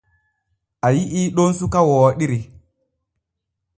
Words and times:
A 0.85 0.87
yi’ii 0.95 1.33
ɗon 1.35 1.51
suka 1.59 1.79
wooɗiri. 1.87 2.39